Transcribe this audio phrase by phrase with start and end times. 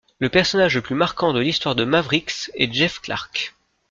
[0.17, 3.53] Le personnage le plus marquant de l'histoire de Mavericks est Jeff Clark.